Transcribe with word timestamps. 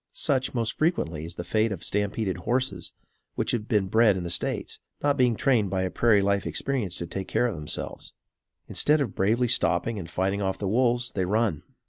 Such, 0.13 0.55
most 0.55 0.79
frequently, 0.79 1.25
is 1.25 1.35
the 1.35 1.43
fate 1.43 1.71
of 1.71 1.83
stampeded 1.83 2.37
horses 2.37 2.91
which 3.35 3.51
have 3.51 3.67
been 3.67 3.85
bred 3.87 4.17
in 4.17 4.23
the 4.23 4.31
States, 4.31 4.79
not 5.03 5.15
being 5.15 5.35
trained 5.35 5.69
by 5.69 5.83
a 5.83 5.91
prairie 5.91 6.23
life 6.23 6.47
experience 6.47 6.97
to 6.97 7.05
take 7.05 7.27
care 7.27 7.45
of 7.45 7.53
themselves. 7.53 8.11
Instead 8.67 8.99
of 8.99 9.13
bravely 9.13 9.47
stopping 9.47 9.99
and 9.99 10.09
fighting 10.09 10.41
off 10.41 10.57
the 10.57 10.67
wolves, 10.67 11.11
they 11.11 11.25
run. 11.25 11.61